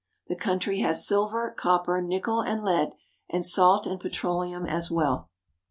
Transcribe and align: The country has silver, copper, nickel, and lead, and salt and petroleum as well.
The 0.29 0.35
country 0.35 0.79
has 0.79 1.07
silver, 1.07 1.51
copper, 1.55 2.01
nickel, 2.01 2.41
and 2.41 2.63
lead, 2.63 2.93
and 3.29 3.45
salt 3.45 3.85
and 3.85 3.99
petroleum 3.99 4.65
as 4.65 4.89
well. 4.89 5.29